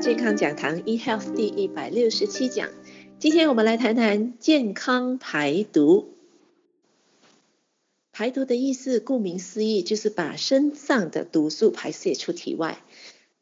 [0.00, 2.68] 健康讲堂 eHealth 第一百六十七讲，
[3.18, 6.12] 今天我们来谈谈健康排毒。
[8.12, 12.78] 排毒的意思，顾名思义，就是把身上的毒素排泄出体外。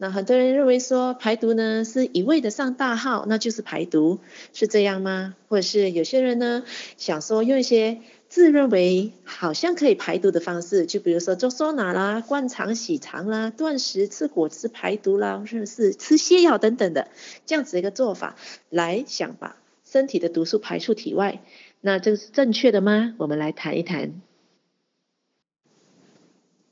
[0.04, 4.18] 那很多人认为说排毒呢是一味的上大号，那就是排毒，
[4.52, 5.34] 是这样吗？
[5.48, 6.62] 或者是有些人呢
[6.98, 17.08] 想说用一些自认为好像可以排毒的方式，就比如说做桑拿啦、灌肠洗肠啦、断食、吃果汁排毒啦，或者是吃泻药等等的
[17.46, 18.36] 这样子一个做法，
[18.68, 21.40] 来想把身体的毒素排出体外，
[21.80, 23.14] 那这是正确的吗？
[23.16, 24.20] 我们来谈一谈。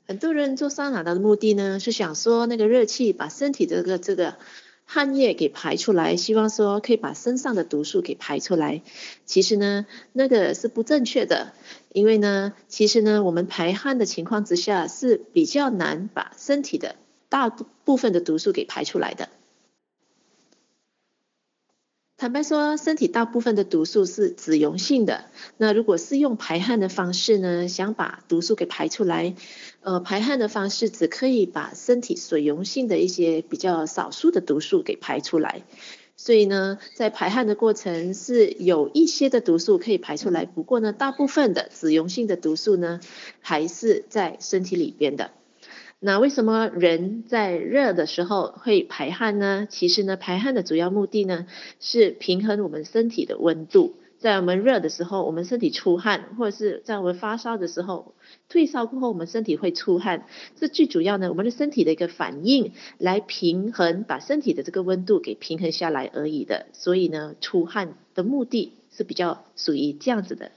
[0.05, 4.35] 很多人做桑拿的目的呢，是想说那个热气把身体这个这个
[4.85, 8.81] 汗液给排出来，希望说可以把身上的毒素给排出来。
[9.25, 11.53] 其实呢，那个是不正确的，
[11.93, 16.97] 因为呢，其实呢，我们排汗的情况之下是比较难把身体的
[17.29, 19.29] 大部分的毒素给排出来的。
[22.15, 25.25] 坦白说，身体大部分的毒素是脂溶性的。
[25.57, 29.35] 那如果是用排汗的方式呢，想把毒素给排出来，
[29.81, 35.63] 呃，排汗的方式只可以把身体水溶性的一些比较少数的毒素给排出来。
[36.15, 43.01] 所以呢，在排汗的过程是有一些的毒素可以排出来，不过呢，大部分的脂溶性的毒素呢，
[43.41, 45.31] 还是在身体里边的。
[46.05, 49.65] 那为什么人在热的时候会排汗呢？
[49.69, 51.47] 其实呢，排汗的主要目的呢，
[51.79, 53.95] 是平衡我们身体的温度。
[54.17, 58.15] 在我们热的时候，我们身体出汗，或者是在我们发烧的时候，
[58.49, 60.27] 退烧过后，我们身体会出汗。
[60.57, 66.65] 这最主要呢，我们的身体的一个反应，来平衡，把身体的这个温度给平衡下来而已的。
[66.73, 70.51] 所以呢，出汗的目的是比较属于这样子的。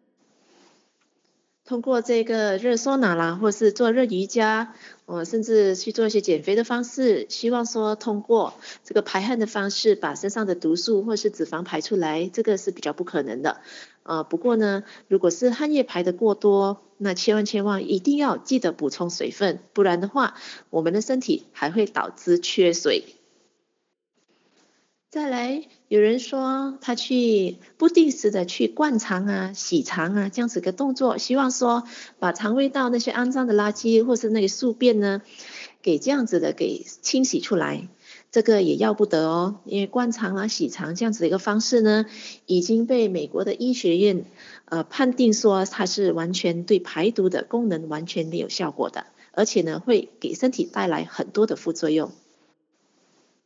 [1.67, 4.73] 通过这个热桑拿啦，或是做热瑜伽，
[5.07, 8.55] 呃，甚至去做一些减肥的方式，希望说通过
[8.85, 13.61] 这个排汗的方式，把身上的毒素或是脂肪排出来，这个是比较不可能的。
[14.05, 20.37] 呃，不过呢，如果是汗液排的过多，那千万千万一定要记得补充水分，不然的话，
[20.71, 23.17] 我们的身体还会导致缺水。
[25.11, 31.85] 再来，有人说他去不定时的去灌肠啊、洗肠啊这样子个动作，希望说
[32.19, 35.23] 把肠胃道那些肮脏的垃圾或是那个宿便呢，
[35.83, 37.89] 给这样子的给清洗出来，
[38.33, 42.07] 这个也要不得哦，因为灌肠啊、洗肠这样子的一个方式呢，
[42.47, 44.25] 已经被美国的医学院
[44.65, 52.11] 呃判定说它是完全对排毒的功能完全没有效果的，而且呢会给身体带来很多的副作用。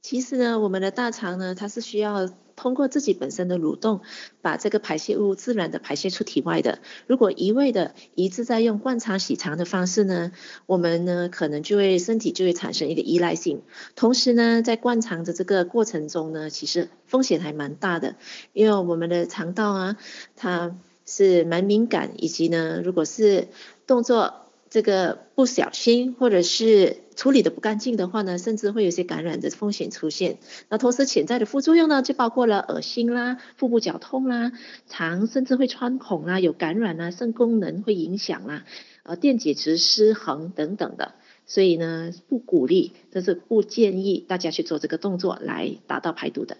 [0.02, 4.00] 其实呢，我们的大肠呢，它是需要通过自己本身的蠕动，
[4.40, 6.78] 把这个排泄物自然的排泄出体外的。
[7.06, 10.32] 如果一味的一直在用灌肠洗肠的方式呢，
[10.64, 13.62] 我们呢可能就会身体就会产生一个依赖性。
[13.94, 18.16] 同时呢，在灌肠的这个过程中呢，其实风险还蛮大的，
[18.54, 19.96] 因为我们的肠道啊，
[20.34, 23.48] 它是蛮敏感，以及呢，如果是
[23.86, 24.39] 动作。
[24.70, 30.38] 这个不小心，或者是处理的不干净的话呢，甚至会有些感染的风险出现。
[30.68, 34.52] 那同时潜在的副作用呢，就包括了恶心啦、腹部绞痛啦、
[34.86, 38.64] 肠甚至会穿孔啦、有感染啦、肾功能会影响啦、
[39.02, 41.14] 呃电解质失衡等等的。
[41.46, 46.58] 所以呢，不鼓励，这是不建议大家去做这个动作来达到排毒的。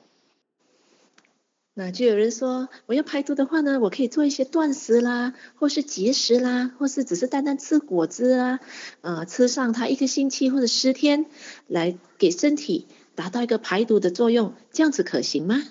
[1.83, 8.61] 那就有人说，我要排毒的话呢，我可以做一些断食啦，或是节食啦，或是只是单单吃果汁啊，
[9.01, 11.25] 呃，吃上它一个星期或者十天，
[11.69, 15.63] 来给身体达到一个排毒的作用，这样子可行吗？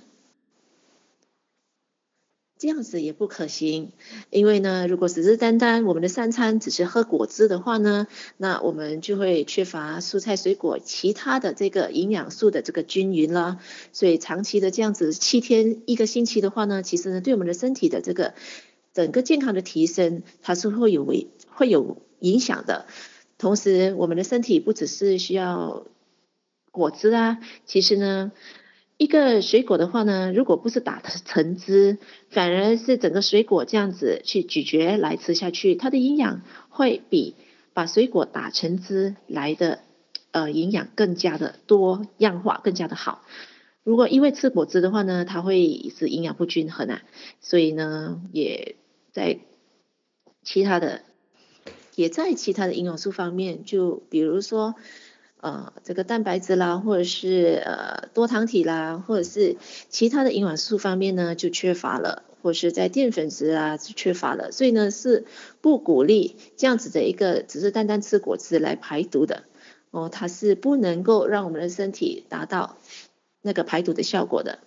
[2.59, 3.93] 这样子也不可行，
[4.31, 8.05] 因为呢，如果只是单单我们的三餐只是喝果汁的话呢，
[8.35, 13.61] 那我们就会缺乏蔬菜水果其他的这个营养素的这个均匀了。
[13.93, 18.33] 所以长期的这样子七天一个星期的话呢，其实呢，对我们的身体的这个
[18.93, 22.87] 整个健康的提升，它是会有为会有影响的。
[23.37, 25.85] 同时，我们的身体不只是需要
[26.71, 28.33] 果汁啊，其实呢。
[28.99, 37.35] 一个水果的话呢，如果不是打成汁，反而是整个水果这样子去咀嚼来吃下去，它的营养会比
[37.73, 39.79] 把水果打成汁来的
[40.31, 43.23] 呃营养更加的多样化，更加的好。
[43.85, 47.01] 如果因为吃果汁的话呢，它会是营养不均衡啊，
[47.39, 48.75] 所以呢，也
[49.13, 49.39] 在
[50.43, 51.03] 其他的
[51.95, 54.75] 也在其他的营养素方面，就比如说。
[55.41, 59.55] 呃，这个蛋白质啦，或者是呃多糖体啦，或者是
[59.87, 65.25] 其他的营养素方面呢，就缺乏了，或是在淀粉质啊就缺乏了，所以呢是
[65.61, 69.43] 不鼓励这样子的一个只是单单吃果汁来排毒的
[69.91, 72.77] 哦，它是不能够让我们的身体达到
[73.41, 74.59] 那个排毒的效果的。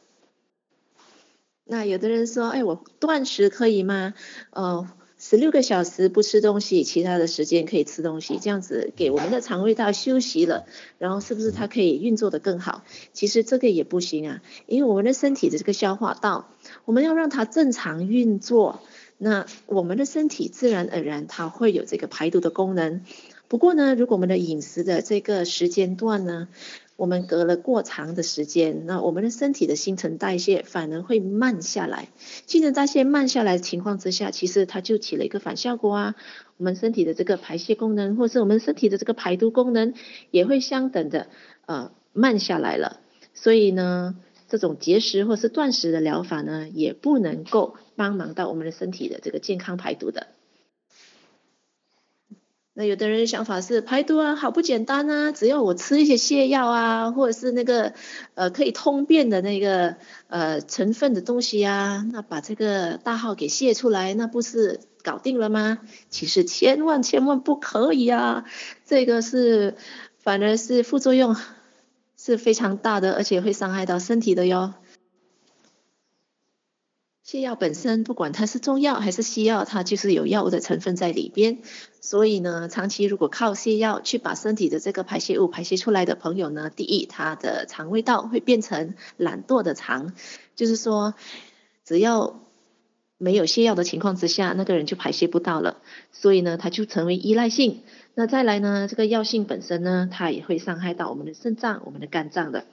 [1.65, 4.15] 那有的人说，哎，我断食可以吗？
[4.51, 4.89] 呃，
[5.25, 10.67] 十六个小时不吃东西，其他的时间可以吃东西，这样子给我们的肠胃道休息了，
[10.99, 12.83] 然后是不是它可以运作的更好？
[13.13, 16.49] 其实这个也不行啊，因为我们的身体的这个消化道，
[16.85, 18.81] 我们要让它正常运作，
[19.17, 23.03] 那我们的身体自然而然它会有这个排毒的功能。
[23.47, 26.49] 不过呢，如果我们的饮食的这个时间段呢，
[26.97, 32.09] 我们隔了过长的时间，那我们的身体的新陈代谢反而会慢下来。
[32.47, 36.15] 新陈代谢慢下来的情况之下，其实它就起了一个反效果啊。
[36.59, 39.94] 我们身体的这个排泄功能，或是我们身体的这个排毒功能，
[40.31, 41.29] 也会相等的
[41.67, 43.00] 呃慢下来了。
[43.35, 44.17] 所以呢，
[44.49, 50.29] 这种节食或是断食的疗法呢，也不能够帮忙到我们的身体的这个健康排毒的。
[52.75, 57.93] 那有的人想法是排毒啊，好不简单啊，只要我吃一些泻药啊，或者是那个
[58.35, 59.97] 呃可以通便的那个
[60.29, 65.81] 呃成分的东西啊，那把这个大号给泻出来，那不是搞定了吗？
[66.09, 68.47] 其实千万千万不可以啊，
[68.87, 69.77] 这个是
[70.19, 71.37] 反而是副作用
[72.17, 74.73] 是非常大的，而且会伤害到身体的哟。
[77.25, 81.59] 泻药本身，不管它是中药还是西药，它就是有药物的成分在里边。
[82.01, 90.15] 所以呢，长期如果靠泻药去把身体的这个排泄物排泄出来的朋友呢，第一，他的肠胃道会变成懒惰的肠，
[90.57, 91.15] 就是说，
[91.85, 92.41] 只要
[93.19, 95.77] 没有泻药的情况之下，那个人就排泄不到了。
[96.11, 97.83] 所以呢，他就成为依赖性。
[98.15, 102.65] 那再来呢，这个药性本身呢，它也会伤害到我们的肾脏、我们的肝脏的。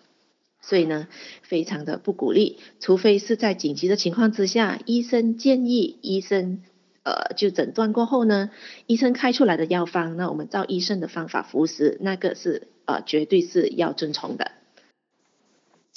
[0.70, 1.08] 所以呢，
[1.42, 6.62] 非常的不鼓励，除非是在紧急的情况之下，医生建议，医生
[7.02, 8.52] 呃就诊断过后呢，
[8.86, 14.59] 医生开出来的药方，那我们照医生的方法服食，那个是呃绝对是要遵从的。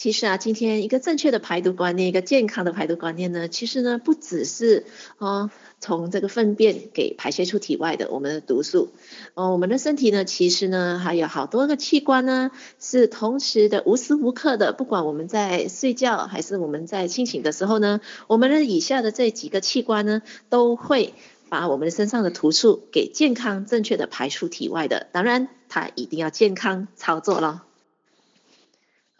[0.02, 4.84] 其实啊，今天一个正确的排毒观念，一个健康的排毒观念呢，其实呢不只是
[5.18, 8.88] 哦从这个粪便给排泄出体外的我们的毒素，
[9.34, 12.50] 哦我们的身体呢其实呢还有好多个器官呢
[12.80, 21.14] 是同时的无时无刻的，不管我们在睡觉还是我们在清醒的时候呢，我们的以下的这几个器官呢都会
[21.48, 27.62] 把我们身上的毒素给健康正确的排出体外的，当然它一定要健康操作了。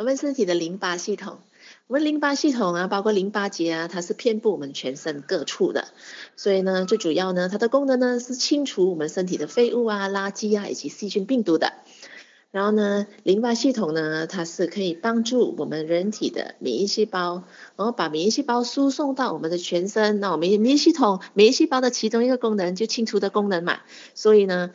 [0.02, 1.38] 我们身体的淋巴系统，
[1.86, 5.84] 我们淋巴系统啊，包括淋巴结啊，它是遍布我们全身各处的。
[6.34, 11.74] 所以呢，最主要呢，它的功能呢是清除我们身体的废物啊、垃圾啊以及细菌病毒的。
[12.50, 17.44] 然后呢，淋巴系统呢，它是可以帮助我们人体的免疫细胞，
[17.76, 20.18] 然后把免疫细胞输送到我们的全身。
[20.18, 23.78] 那我们免疫系统，免疫细胞的其中一个功能就清除的功能嘛。
[24.16, 24.72] 所以呢。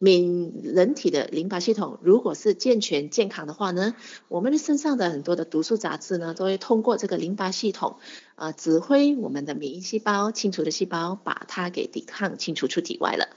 [0.00, 3.96] 免人体的淋巴系统如果是健全健康的话呢，
[4.28, 7.96] 我们的身上的很多的毒素杂质呢，都会通过这个淋巴系统
[8.36, 13.28] 啊、指挥我们的免疫细胞清除的细胞把它给抵抗清除出体外了。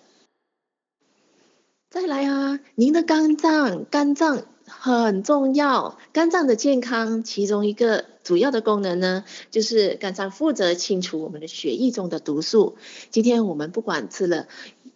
[1.89, 12.77] 再来啊，您的肝脏，肝脏很重要，肝脏的健康其中一个主要的功能呢，就是肝脏负责清除我们的血液中的毒素。
[13.09, 14.47] 今天我们不管吃了。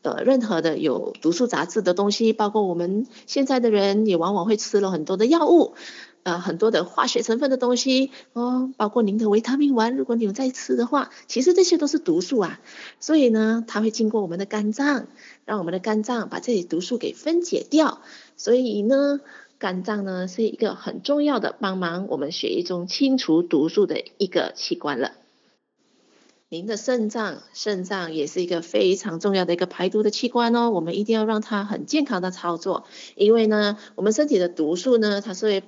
[0.06, 5.74] 呃，任何的有毒素杂质的东西，包括我们现在的人也往往会吃了很多的药物，
[6.22, 12.60] 呃，很多的化学成分的东西，哦，包括您的维他命丸，如果你有在吃的话，其实这些都是毒素啊。
[13.00, 15.08] 所以呢，它会经过我们的肝脏，
[15.44, 18.02] 让我们的肝脏把这些毒素给分解掉。
[18.38, 19.22] 所以呢，
[19.58, 25.14] 肝脏呢是一个很重要的帮忙我们血液中清除毒素的一个器官了。
[26.56, 32.86] 您的肾脏，肾脏也是一个非常重要的一个排毒的器官哦，我们一定要让它很健康的操作，
[33.16, 35.64] 因为呢，我们身体的毒素呢，它是会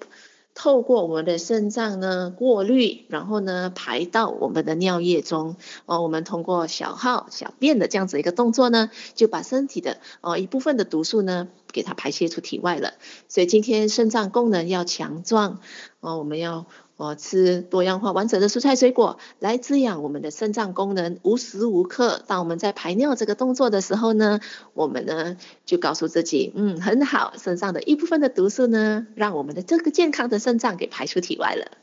[0.56, 12.94] 透过我们的肾脏呢过滤，然后呢排到我们的尿液中，哦，我们通过小号小便的这样子一个动作呢，就把身体的哦一部分的毒素呢给它排泄出体外了，
[13.28, 15.60] 所以今天肾脏功能要强壮，
[16.00, 16.66] 哦，我们要。
[16.98, 21.20] 哦，吃多样化完整的蔬菜水果来滋养我们的肾脏功能。
[21.22, 24.40] 无时无刻，当我们在排尿这个动作的时候呢，
[24.74, 31.78] 我们呢就告诉自己，嗯，很好，身上的一部分的毒素呢，让我们的这个健康的肾脏给排出体外了。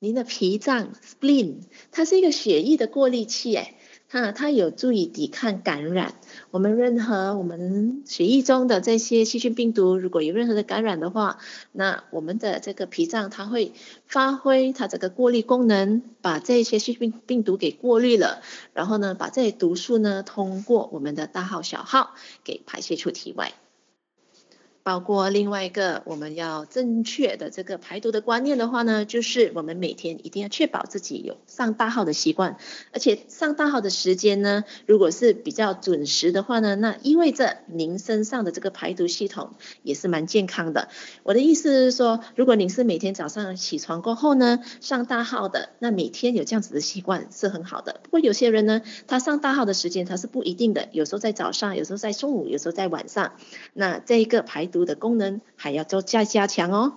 [0.00, 1.58] 您的脾脏 （spleen）
[1.92, 3.76] 它是一个血液的过滤器，哎。
[4.12, 6.14] 它它有助于抵抗感染。
[6.50, 11.38] 我们任何我们血液中的这些细菌病毒，如果有任何的感染的话，
[11.72, 13.72] 那我们的这个脾脏它会
[14.04, 18.42] 发挥它这个过滤功能，把这些细菌病毒给过滤了，
[18.74, 22.10] 然后呢，把这些毒素呢通过我们的大号小号
[22.44, 23.54] 给排泄出体外。
[24.82, 32.56] 包括另外一个我们要正确的这个排毒的观念的话呢，就是我们每天一定要确保自己有上大号的习惯，
[32.92, 40.88] 而且上大号的时间呢，如果是比较准时的话呢，那意味着您身上的这个排毒系统也是蛮健康的。
[41.22, 48.00] 我的意思是说，如果您是每天早上起床过后呢，上大号的，那每天有这样子的习惯是很好的。
[48.02, 53.34] 不过有些人呢，他上大号的时间他是不一定的，有时候在早上，有时候在中午，有时候在晚上，
[53.72, 56.94] 那这一个排毒的功能还要做加加强哦，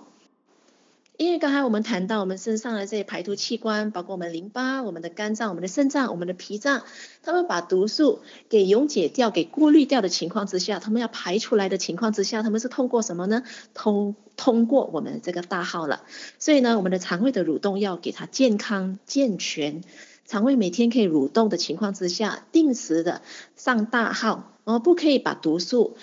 [1.18, 6.82] 因为刚才我们谈到我们身上的这些排毒器官，包括我们淋巴、我们的肝脏、我们的肾脏、我们的脾脏，
[7.22, 13.44] 他们把毒素给溶解掉、给过滤掉的情况之下，他们要排出来的情况之下，他们是通过什么呢？
[13.72, 16.02] 通通过我们这个大号了。
[16.38, 19.82] 所以呢，我们的肠胃的蠕动要给它健康健全，
[20.26, 23.22] 肠胃每天可以蠕动的情况之下，定时的
[23.56, 25.96] 上大号，而不可以把毒素。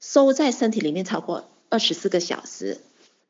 [0.00, 2.78] 收在身体里面超过二十四个小时，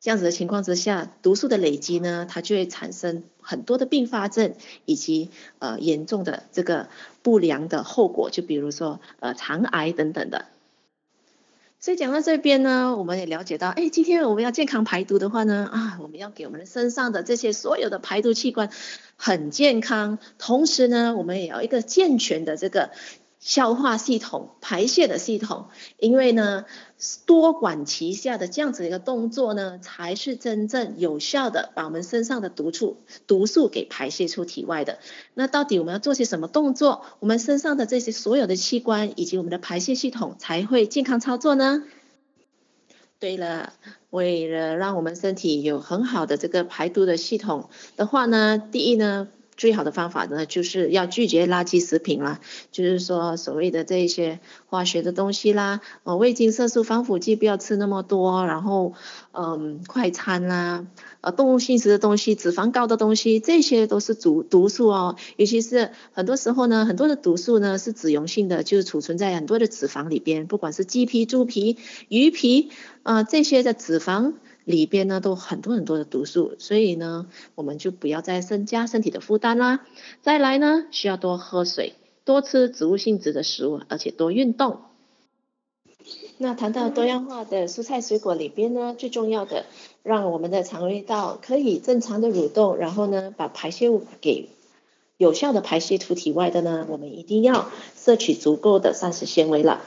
[0.01, 4.55] 这样子的情况之下，毒素的累积呢，它就会产生很多的并发症，
[4.85, 6.89] 以及呃严重的这个
[7.23, 10.47] 不良的后果，就比如说呃肠癌等等的。
[11.79, 18.71] 所以讲到这边呢，我们也了解到，哎，今天我们要健康排毒的话呢，啊，我们要给我们的身上的这些所有的排毒器官
[19.17, 22.91] 很健康，同时呢，我们也要一个健全的这个。
[23.47, 25.67] 消化系统、排泄的系统，
[26.01, 26.65] 因为呢，
[27.27, 32.97] 多管齐下的这样子一个动作呢，才是真正有效的把我们身上的毒素、
[33.29, 34.99] 毒素给排泄出体外的。
[35.33, 41.85] 那到底我们要做些什么动作，我们身上的这些所有的器官以及我们的排泄系统才会健康操作呢？
[43.21, 43.75] 对了，
[44.11, 49.29] 为了让我们身体有很好的这个排毒的系统的话呢，第一呢。
[49.57, 52.41] 最好的方法呢，就是要拒绝垃圾食品啦，
[52.73, 58.93] 就是说所谓的这些化学的东西啦，呃，味精、色素、防腐剂不要吃那么多，然后，
[59.33, 60.87] 嗯，快餐啦，
[61.23, 65.17] 呃，动物性质的东西、脂肪高的东西，这些都是毒毒素哦。
[65.37, 72.71] 尤其是很多时候呢，很多的毒素呢是脂溶性的，就是储存在很多的脂肪里边，不管是鸡皮、猪皮、鱼皮，
[73.03, 74.35] 啊、呃，这些的脂肪。
[74.67, 79.87] 里边呢都很多很多的毒素，所以呢我们就不要再增加身体的负担啦。
[80.23, 81.95] 再来呢需要多喝水，
[82.25, 84.81] 多吃植物性质的食物，而且多运动。
[86.39, 89.67] 那谈到多样化的蔬菜水果里边呢，最重要的
[90.03, 94.49] 让我们的肠胃道可以正常的蠕动，然后呢把排泄物给
[95.17, 99.81] 有效的排泄出体外的呢，我们一定要摄取足够的膳食纤维了。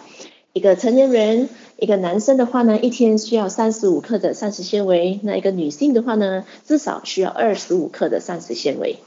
[0.60, 1.48] 一个成年人，
[1.78, 8.98] 一个男生的话呢，一天需要三十五克的膳食纤维；那一个女性的话呢，至少需要二十五克的膳食纤维。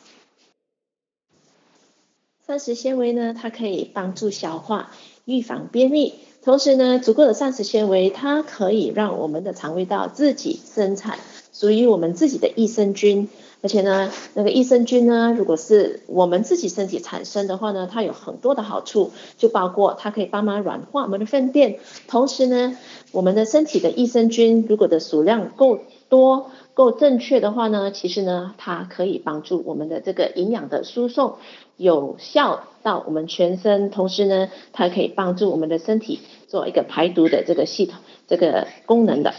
[2.46, 4.92] 膳食纤维呢，它可以帮助消化，
[5.26, 6.14] 预防便秘。
[6.42, 11.18] 同时呢，足够的膳食纤维，它可以让我们的肠胃道自己生产
[11.52, 13.28] 属于我们自己的益生菌。
[13.64, 21.78] 而且呢，那个益生菌呢，如果是我们自己身体产生的话呢，它有很多的好处，就包括它可以帮忙软化我们的粪便，
[22.08, 22.76] 同时呢，
[23.12, 25.78] 我们的身体的益生菌如果的数量够
[26.08, 31.34] 多、够正确的话呢，其实呢，它可以帮助我们的这个营养的输送
[31.76, 36.18] 有效到我们全身，同时呢，它可以帮助我们的身体
[36.48, 39.34] 做一个排毒的这个系统、这个功能的。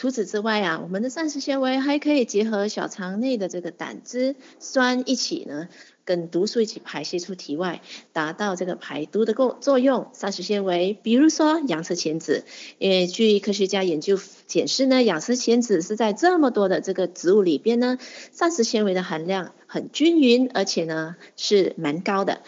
[0.00, 5.68] 除此之外啊，我们的膳食纤维还可以结合小肠内的这个胆汁酸一起呢，
[6.06, 7.82] 跟毒素一起排泄出体外，
[8.14, 10.08] 达到这个排毒的作作用。
[10.14, 12.44] 膳食纤维，比如说洋车前子，
[12.78, 17.98] 因为据科学家研究显示呢，洋车前子是在这么多的这个植物里边呢，
[18.32, 22.40] 膳食纤维的含量很均匀，而且呢是蛮高的。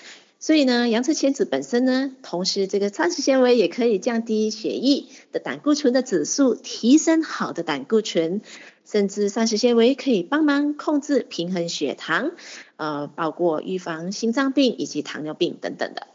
[0.44, 8.40] 所以呢，洋车前子本身呢，同时这个膳食纤维也可以降低血液的胆固醇的指数，提升好的胆固醇，
[8.84, 12.32] 甚至膳食纤维可以帮忙控制平衡血糖，
[12.75, 16.08] 呃，包括预防心脏病以及糖尿病等等的。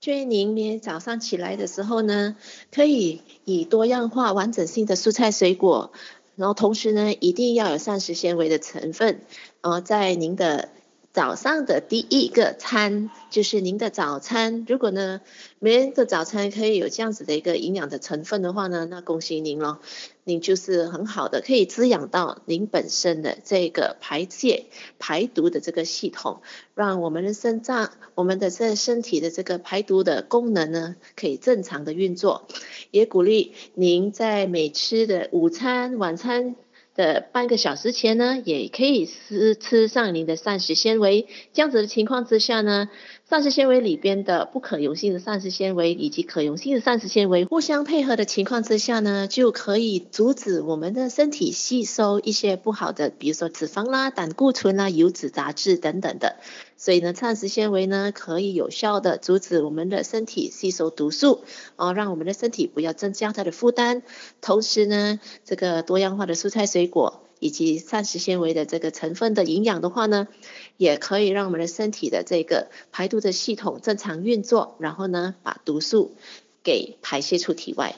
[0.00, 2.34] 建议您每天早上起来的时候呢，
[2.72, 5.92] 可以以多样化完整性的蔬菜水果，
[6.34, 9.20] 然后同时呢，一定要有膳食纤维的成分，
[9.60, 10.70] 呃，在您的。
[11.12, 14.64] 早上的第一个餐就是您的早餐。
[14.66, 15.20] 如果呢，
[15.58, 19.76] 每天的早餐可以有这样子的一个营养的成分的话呢，那恭喜您喽，
[20.24, 24.64] 您就是很好的，可以滋养到您本身的这个排泄
[24.98, 26.40] 排毒的这个系统，
[26.74, 32.48] 让我们的肾脏、我们的这身体的这个排毒的功能呢，可以正常的运作。
[32.90, 36.56] 也鼓励您在每吃的午餐、晚餐。
[36.94, 42.88] 的半个小时前呢，也可以吃吃上您的膳食纤维，这样子的情况之下呢，
[43.32, 56.36] 膳食纤维里边的不可溶性的膳食纤维以及可溶性的膳食纤维互相配合的情况之下呢，就可以阻止我们的身体吸收一些不好的，比如说脂肪啦、胆固醇啦、油脂、杂质等等的。
[56.76, 61.42] 所以呢，膳食纤维呢可以有效的阻止我们的身体吸收毒素，
[61.76, 64.02] 啊，让我们的身体不要增加它的负担。
[64.42, 67.22] 同时呢，这个多样化的蔬菜水果。
[67.42, 70.28] 以及膳食纤维的这个成分的营养的话呢，
[70.76, 76.14] 也可以让我们的身体的这个排毒的系统正常运作，然后呢，把毒素
[76.62, 77.96] 给排泄出体外。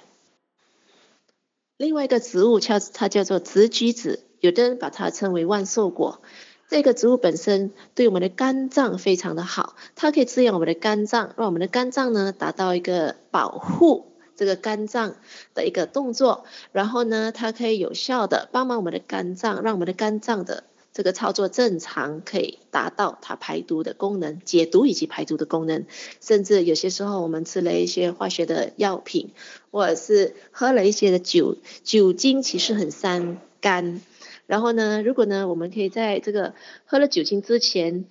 [1.77, 6.23] 另外一个植物叫它叫做紫橘子，有的人把它称为万寿果。
[6.71, 14.14] 这个植物本身对我们的肝脏非常的好，它可以滋养我们的肝脏，让我们的肝脏呢达到一个保护。
[14.37, 15.17] 这个肝脏
[15.55, 25.87] 的一个动作，然后呢，它可以有效的帮忙我们的肝脏，让我们的肝脏的这个操作正常，可以达到它排毒的功能、解毒以及排毒的功能。
[26.21, 29.31] 甚至有些时候，我们吃了一些化学的药品，
[29.71, 34.01] 或者是喝了一些的酒，酒精其实很伤肝。
[34.47, 38.05] 然后呢，如果呢，我们可以在这个喝了酒精之前，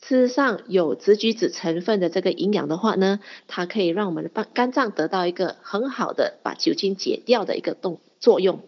[0.00, 8.60] 吃上有紫橘子成分的这个营养的话呢，它可以让我们的肝肝脏得到一个很好的把酒精解掉的一个动作用。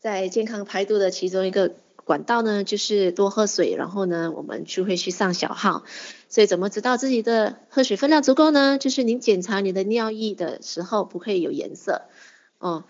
[0.00, 5.84] 在健康排毒的其中一个管道呢，就是多喝水，然后呢，我们就会去上小号。
[6.28, 8.78] 所以怎么知道自己的喝水分量足够呢？
[8.78, 12.02] 就是您检查你的尿液的时候不可以有颜色，
[12.58, 12.82] 哦。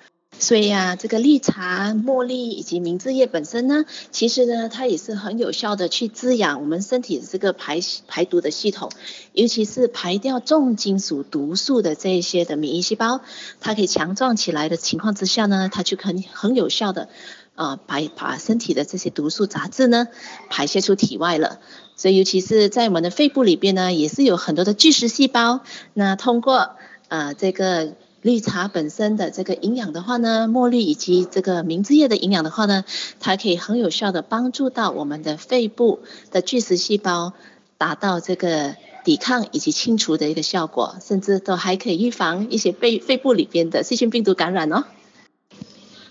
[0.42, 8.90] 所以呀、啊，这个绿茶、茉莉以及明治叶本身呢，其实呢，它也是很有效的去滋养我们身体这个排排毒的系统，
[9.34, 13.20] 尤其是排掉重金属毒素的这些的免疫细胞，
[13.60, 17.08] 它可以强壮起来的情况之下呢，它就可以很有效的
[17.54, 20.08] 啊排把身体的这些毒素杂质呢
[20.50, 21.60] 排泄出体外了。
[21.94, 25.60] 所以尤其是在我们的肺部里边呢，也是有很多的巨噬细胞，
[25.94, 26.72] 那通过
[27.06, 27.94] 呃这个。
[28.22, 32.84] 绿茶本身的这个营养的话呢，茉莉以及这个明治叶的营养的话呢，
[33.18, 35.98] 它可以很有效的帮助到我们的肺部
[36.30, 37.32] 的巨噬细胞，
[37.78, 44.84] 达到这个抵抗以及清除的一个效果，甚至都还可以预防一些肺肺部里边的细菌病毒感染哦。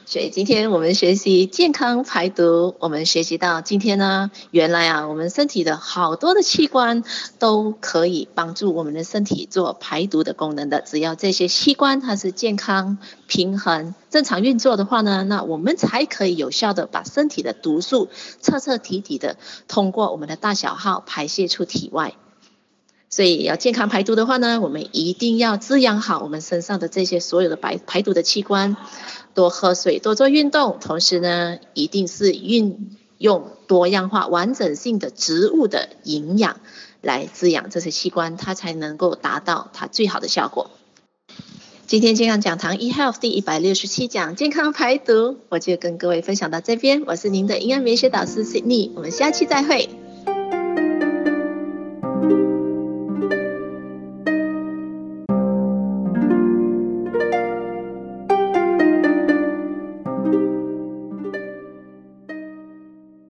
[0.05, 7.03] 所以今天我们学习健康排毒，我们学习到今天呢，原来啊，我们身体的好多的器官
[7.39, 10.81] 都可以帮助我们的身体做排毒的功能的。
[10.81, 18.09] 只要这些器官它是健康、平衡、正常运作的话呢，那我们才可以有效的把身体的毒素
[18.41, 19.37] 彻彻底底的
[19.69, 22.15] 通过我们的大小号排泄出体外。
[23.13, 28.77] 所以要健康排毒的话呢，我们一定要滋养好我们身上的这些所有的排排毒的器官。
[29.33, 36.59] 多喝水，多做运动，同时呢，一定是运用多样化、完整性的植物的营养
[37.01, 40.71] 来滋养这些器官，它才能够达到它最好的效果。
[41.87, 47.03] 今天健康讲堂 eHealth 第一百六十七讲健康排毒，我就跟各位分享到这边。
[47.05, 50.00] 我是您的营养美学导师 Sydney，我们下期再会。